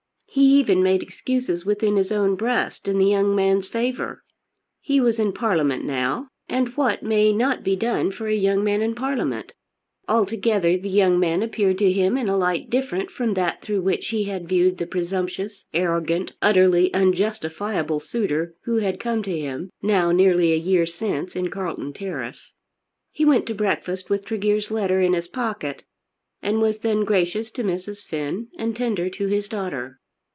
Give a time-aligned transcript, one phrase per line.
[0.33, 4.23] He even made excuses within his own breast in the young man's favour.
[4.79, 8.81] He was in Parliament now, and what may not be done for a young man
[8.81, 9.53] in Parliament?
[10.07, 14.07] Altogether the young man appeared to him in a light different from that through which
[14.07, 20.13] he had viewed the presumptuous, arrogant, utterly unjustifiable suitor who had come to him, now
[20.13, 22.53] nearly a year since, in Carlton Terrace.
[23.11, 25.83] He went to breakfast with Tregear's letter in his pocket,
[26.41, 28.01] and was then gracious to Mrs.
[28.01, 29.97] Finn, and tender to his daughter.